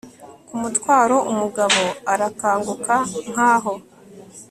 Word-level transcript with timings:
kumutwara, 0.47 1.15
umugabo 1.31 1.81
arakanguka 2.13 2.95
nkaho 3.31 3.73